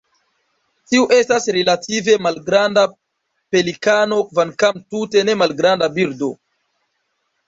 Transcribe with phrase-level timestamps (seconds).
[0.91, 2.85] Tiu estas relative malgranda
[3.55, 6.31] pelikano kvankam tute ne malgranda birdo.